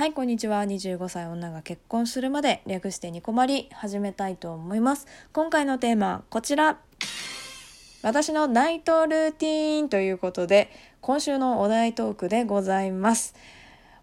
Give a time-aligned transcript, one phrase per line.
[0.00, 0.64] はい、こんにちは。
[0.64, 5.06] 25歳女が結婚するまで略してニコマリ始めたいと思います。
[5.34, 6.78] 今回のテーマ、こちら。
[8.00, 10.70] 私のナイトルーティーンということで、
[11.02, 13.34] 今週のお題トークでございます。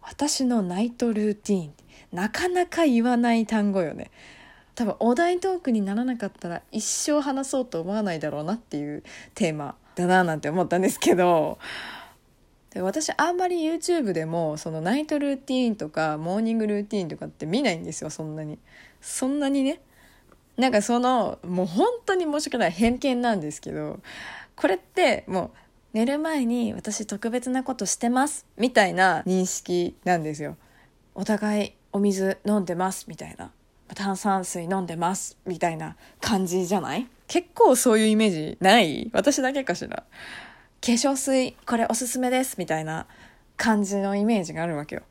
[0.00, 1.72] 私のナイトルーティーン。
[2.10, 4.10] なかなか言わない単語よね。
[4.74, 9.04] 多分お題トークにならなかったら一生話そうと思わないだろうなっていう
[9.36, 11.60] テーマだななんて思ったんですけど
[12.74, 18.58] で私あんまり YouTube でもそのナイトルーティーンとかモーニングルーティーンとかって見ないんですよそんなに。
[19.00, 19.80] そんなにね。
[20.56, 24.00] なんかそのもう本当に申し訳ない偏見なんですけど
[24.56, 25.50] これってもう
[25.94, 30.56] 寝る前に私特別なことしてますみたいな認識なんですよ。
[31.14, 33.52] お互いお水飲んでますみたいな。
[33.94, 37.06] 炭酸水飲んでますみたいな感じじゃない？
[37.28, 39.10] 結構そういうイメージない？
[39.12, 40.02] 私だけかしら。
[40.84, 43.06] 化粧水これおすすめですみたいな
[43.56, 45.02] 感じのイメージがあるわけよ。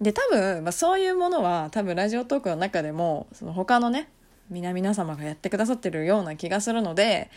[0.00, 4.08] で多分、まあ、そういうものは多分ラジオトークの中でもその他のね
[4.48, 7.30] 皆々様がやってくださってるような気がするので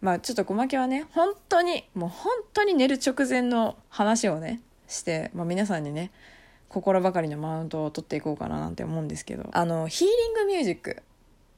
[0.00, 6.10] まあちょっと小牧はね本当にもう本当に寝る直前の話をねして、まあ、皆さんにね
[6.70, 9.50] 心ばかりのマウントを取っていこうかななんて思うんですけど。
[9.52, 11.02] あのヒーリングミュージック。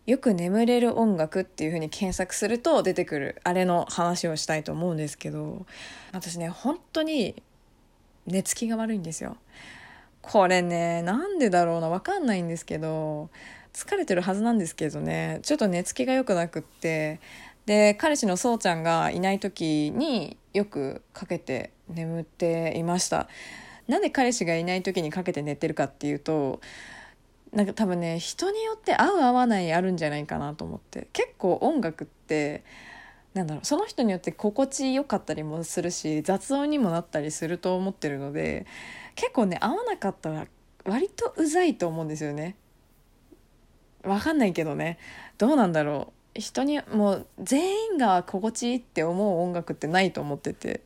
[0.07, 5.65] よく眠れる音楽っていう風に検索すると出てくるあれの話をしたいと思うんですけど
[6.13, 7.41] 私ね本当に
[8.27, 9.37] 寝つきが悪いんですよ。
[10.21, 13.31] これねなんでだろうな分かんないんですけど
[13.73, 17.21] 疲れてるはずなんですけどねちょっと寝つきが良くなくって
[17.67, 23.29] で彼氏のそうちゃんがいない時によくかけて眠っていました。
[23.89, 26.61] なんで彼氏がいない時にかけて寝てるかっていうと
[27.53, 31.09] なんか多分ね人によって合う合わないあるんじゃないかなと思って。
[31.13, 32.65] 結構音楽って
[33.35, 38.67] なんだろうその人によって心地よかったりもするし雑音にもなったりすると思ってるので
[39.15, 40.47] 結構ね合わなかったら
[40.85, 42.57] 割とうざいと思うんですよね。
[44.03, 44.99] わかんないけどね。
[45.39, 46.41] どうなんだろう。
[46.41, 50.81] 人にもう全員が心地いいって思う音楽ってないと思ってて。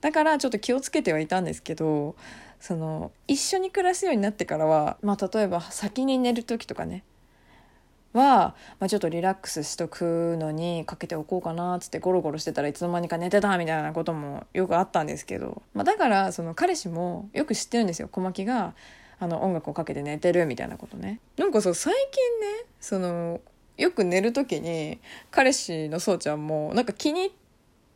[0.00, 2.16] だからちょっと気をつけてはいたんですけど
[2.60, 7.04] その一緒に暮らすようになってからは、まあ、例えば先に寝る時とかね。
[8.12, 18.08] は、まあ、ちょっとリラックスしとくのにかけておこうかなっつってゴロゴロしてたらいつの間にか寝てたみたいなこともよくあったんですけど、まあ、だからその彼氏もよく知ってるんですよ。
[18.08, 18.74] 小牧が
[19.20, 21.20] あの音楽をかけて寝てるみたいなことね。
[21.36, 23.40] なんかそう最近ねその
[23.76, 24.98] よく寝る時に
[25.30, 27.32] 彼氏のそうちゃんもなんか気に入っ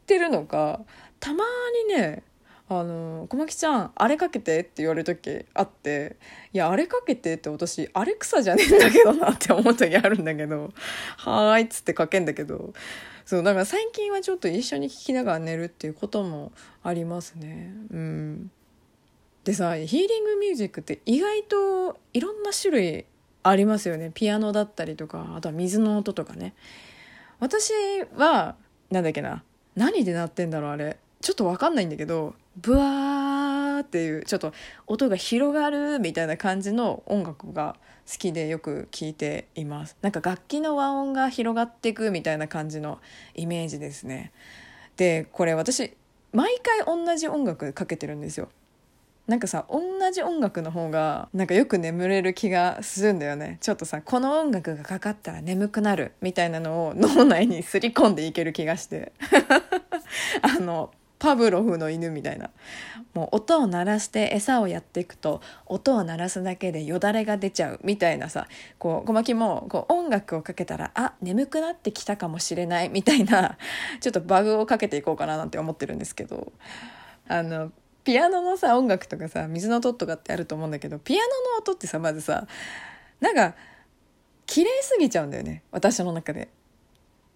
[0.07, 0.81] てるのか
[1.19, 1.45] たま
[1.89, 2.23] にね
[2.69, 6.17] あの小牧ちゃんあれかけてって言われる時あって
[6.53, 10.73] いやあれかけてって私アレクサじゃねえんだけどなって思う時あるんだけど
[11.19, 12.73] はーいっつってかけんだけど
[13.27, 16.53] そうだから最近はちょっと一緒に聴きながら寝るっていうことも
[16.83, 17.73] ありますね。
[17.91, 18.51] うん。
[19.45, 23.05] でさヒーリングミュージックって意外といろんな種類
[23.43, 24.11] ありますよね。
[24.13, 26.55] ピアノだったりとかあとは水の音とかね。
[27.41, 27.73] 私
[28.17, 28.57] は
[28.91, 29.43] なんだっけな。
[29.75, 30.99] 何で鳴ってんだろうあれ。
[31.25, 34.53] ちょっと分かんないんだけどブワーっていうちょっと
[34.87, 37.77] 音が広がるみたいな感じの音楽が
[38.07, 39.97] 好きでよく聴いています。
[40.03, 42.99] なんか楽器の和音が広がっていくみたいな感じの
[43.35, 44.33] イメージですね。
[44.99, 45.95] でこれ私
[46.33, 48.51] 毎回同じ音楽かけてるんですよ。
[49.27, 49.81] なんかさ同
[50.13, 53.57] じ音楽の方がなんかよく眠れる気がするんだよね。
[53.63, 59.15] ちょっとさこの音楽がかかったら眠くなるみたいなのを脳内にすり込んでいける気がして。
[60.43, 60.91] あの
[61.25, 62.51] パブロフの犬みたいな。
[63.15, 68.47] もう音を鳴らして餌をやっていくと音を鳴らすだけでよだれが出ちゃうみたいなさ。
[68.79, 73.57] こう小牧もこう音楽をかけたらあ眠くなってきたかもしれないみたいな
[74.01, 76.53] ちょっとバグをかけていこうかななんて思ってるんですけど。
[77.27, 77.73] あの
[78.05, 82.47] ピアノのさ音楽とかさ水の音とかってあると思うんだけどピアノの音ってさまずさ
[83.21, 83.55] なんか
[84.45, 86.49] 綺麗すぎちゃうんだよね私の中で。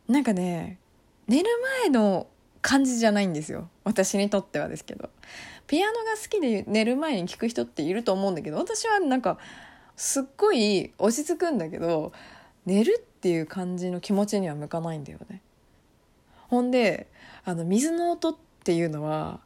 [0.08, 0.78] なんかね
[1.26, 1.48] 寝る
[1.82, 2.26] 前の
[2.62, 3.68] 感じじゃないんですよ。
[3.84, 5.10] 私にとってはですけど。
[5.68, 9.38] ピアノが好きで寝る前に聴く人っていると思うんだけど私はなんか
[9.96, 12.12] すっごい落ち着くんだけど
[12.64, 15.42] 寝るっていう感じの気持ちには向かないんだよね。
[16.48, 17.06] ほんで
[17.44, 19.40] あの水の音っていうのは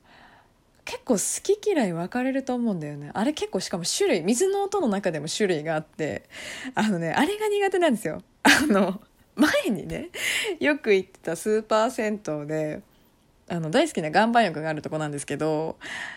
[0.85, 3.11] 結構好き嫌い分かれると思うんだよね。
[3.15, 6.29] あれ結構しかも種類水の音の中でも種類があって
[6.77, 8.23] あのねあれが苦手なんですよ。
[8.45, 9.01] あの
[9.35, 10.11] 前にね
[10.61, 12.83] よく行ってたスーパー銭湯で
[13.53, 15.77] あの大好きな岩盤浴があるとこなんですけど、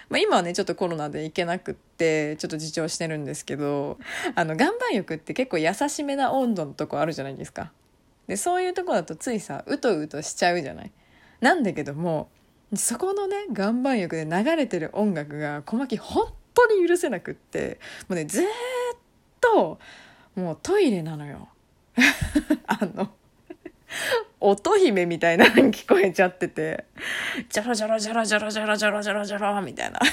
[0.10, 3.98] まあ、今はねちょっとコロナで行けなくってちょっと自重してるんですけど
[4.36, 7.74] あの岩盤浴って結構優しめな温度のとこあるじゃないですか。
[8.28, 10.92] でそういうとこだとついさうとうとしちゃうじゃない。
[11.42, 12.30] なんだけども
[12.74, 18.46] そこのね岩盤浴で流れてる音楽が小牧本当に許せなくってもうねずっ
[19.42, 19.78] と
[20.38, 21.50] もうトイレなのよ。
[22.66, 23.12] あの
[24.40, 26.86] 乙姫みたいなのに 聞こえちゃってて。
[27.50, 30.00] ジャラジャラジャラジャラジャラジャラジャラジャラみたいな。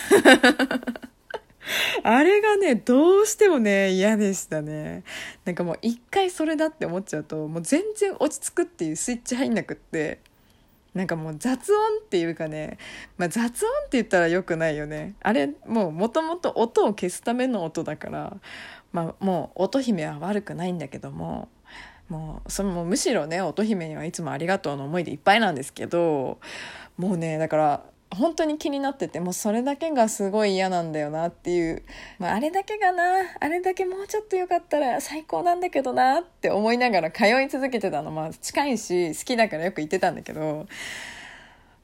[2.04, 5.04] あれがねどうしてもね嫌でしたね。
[5.44, 10.18] なんかもう一回それだって思っちゃうともう全然落ち着くっていうスイッチ入んなくって。
[10.94, 12.76] なんかもう雑音っていうかね、
[13.16, 15.14] まあ、雑音って言ったらよくないよね。
[15.22, 18.36] あれもうもともと音を消すための音だから、
[18.92, 21.48] まあ、もう音姫は悪くないんだけども
[22.08, 26.38] もうそれもむしろね乙姫にはいつもありがとうの思いでいっぱいなんですけど
[26.98, 27.84] もうねだから
[28.14, 31.82] 本当に気になっててもうそれだけがすごい嫌なんだよなっていう、
[32.18, 40.66] まあ、あれだけがなあれだけもうちょっとよかったら最高なんだけどなって思いながら通い続けてたのまあ近いし好きだからよく行ってたんだけど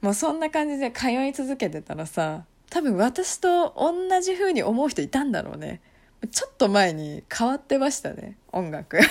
[0.01, 5.81] もうそんな感じで通い続けてたらさ多分私と同じ風に思う人いたんだろうね。
[6.27, 8.99] ちょっと前に変わってましたね音楽。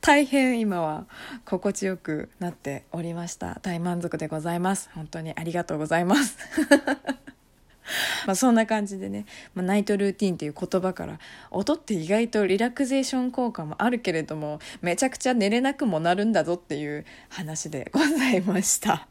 [0.00, 1.06] 大変今は
[1.44, 3.60] 心地よくなっておりました。
[3.62, 4.90] 大満足でございます。
[4.94, 6.36] 本当にありがとうございます。
[8.26, 11.18] まあそんな感じでね、まあ、ナイトルーティンっていう言葉から
[11.50, 19.08] 音って意外とリラクゼーション効果もあるけれどもめちゃくちゃ寝れなくもなるんだぞっていう話でございました。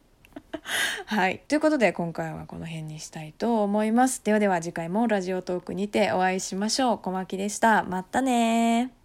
[1.06, 1.42] はい。
[1.48, 4.24] ということで、今回はこの辺にしたいと思います。
[4.24, 6.98] ではでは次回もラジオトークにてお会いしましょう。
[7.00, 7.84] 小牧でした。
[7.84, 9.01] またね